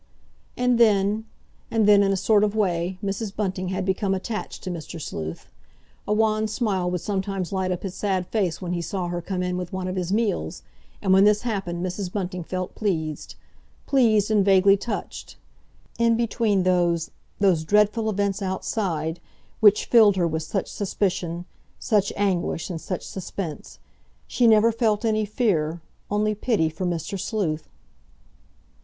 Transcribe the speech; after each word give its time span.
And 0.57 0.79
then—and 0.79 1.87
then, 1.87 2.01
in 2.01 2.11
a 2.11 2.17
sort 2.17 2.43
of 2.43 2.55
way, 2.55 2.97
Mrs. 3.05 3.35
Bunting 3.35 3.67
had 3.67 3.85
become 3.85 4.15
attached 4.15 4.63
to 4.63 4.71
Mr. 4.71 4.99
Sleuth. 4.99 5.47
A 6.07 6.11
wan 6.13 6.47
smile 6.47 6.89
would 6.89 7.01
sometimes 7.01 7.51
light 7.53 7.71
up 7.71 7.83
his 7.83 7.93
sad 7.93 8.25
face 8.25 8.59
when 8.59 8.71
he 8.73 8.81
saw 8.81 9.09
her 9.09 9.21
come 9.21 9.43
in 9.43 9.57
with 9.57 9.71
one 9.71 9.87
of 9.87 9.95
his 9.95 10.11
meals, 10.11 10.63
and 11.03 11.13
when 11.13 11.23
this 11.23 11.43
happened 11.43 11.85
Mrs. 11.85 12.11
Bunting 12.11 12.43
felt 12.43 12.73
pleased—pleased 12.73 14.31
and 14.31 14.43
vaguely 14.43 14.75
touched. 14.75 15.35
In 15.99 16.17
between 16.17 16.63
those—those 16.63 17.63
dreadful 17.63 18.09
events 18.09 18.41
outside, 18.41 19.19
which 19.59 19.85
filled 19.85 20.15
her 20.15 20.27
with 20.27 20.41
such 20.41 20.67
suspicion, 20.67 21.45
such 21.77 22.11
anguish 22.15 22.71
and 22.71 22.81
such 22.81 23.03
suspense, 23.05 23.77
she 24.25 24.47
never 24.47 24.71
felt 24.71 25.05
any 25.05 25.25
fear, 25.25 25.79
only 26.09 26.33
pity, 26.33 26.69
for 26.69 26.87
Mr. 26.87 27.19
Sleuth. 27.19 27.69